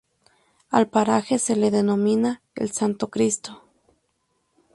[0.71, 3.61] Al paraje se le denomina 'El Santo Cristo'.